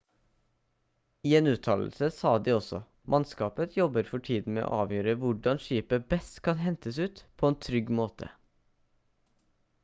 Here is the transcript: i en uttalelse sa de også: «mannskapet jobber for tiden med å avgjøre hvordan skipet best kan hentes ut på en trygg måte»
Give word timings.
i 1.31 1.33
en 1.39 1.49
uttalelse 1.49 2.07
sa 2.15 2.31
de 2.47 2.55
også: 2.59 2.79
«mannskapet 3.15 3.77
jobber 3.81 4.09
for 4.13 4.25
tiden 4.29 4.57
med 4.59 4.65
å 4.69 4.81
avgjøre 4.87 5.15
hvordan 5.25 5.63
skipet 5.67 6.09
best 6.15 6.41
kan 6.49 6.59
hentes 6.65 7.01
ut 7.07 7.25
på 7.43 7.53
en 7.53 7.61
trygg 7.69 7.95
måte» 8.01 8.33